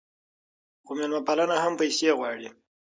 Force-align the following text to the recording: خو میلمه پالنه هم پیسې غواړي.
خو 0.85 0.91
میلمه 0.97 1.21
پالنه 1.27 1.55
هم 1.63 1.73
پیسې 1.81 2.09
غواړي. 2.17 2.47